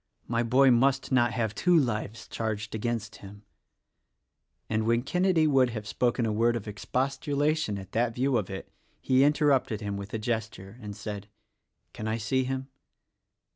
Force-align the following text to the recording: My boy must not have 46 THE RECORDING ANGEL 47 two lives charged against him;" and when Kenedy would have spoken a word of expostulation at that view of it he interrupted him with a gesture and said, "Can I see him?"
My 0.27 0.41
boy 0.41 0.71
must 0.71 1.11
not 1.11 1.31
have 1.33 1.51
46 1.53 1.63
THE 1.63 1.71
RECORDING 1.71 1.77
ANGEL 1.77 1.93
47 1.93 2.15
two 2.15 2.17
lives 2.17 2.35
charged 2.63 2.73
against 2.73 3.15
him;" 3.17 3.43
and 4.67 4.85
when 4.87 5.03
Kenedy 5.03 5.45
would 5.47 5.69
have 5.69 5.87
spoken 5.87 6.25
a 6.25 6.33
word 6.33 6.55
of 6.55 6.67
expostulation 6.67 7.77
at 7.77 7.91
that 7.91 8.15
view 8.15 8.35
of 8.35 8.49
it 8.49 8.71
he 8.99 9.23
interrupted 9.23 9.81
him 9.81 9.97
with 9.97 10.11
a 10.15 10.17
gesture 10.17 10.79
and 10.81 10.95
said, 10.95 11.27
"Can 11.93 12.07
I 12.07 12.17
see 12.17 12.45
him?" 12.45 12.69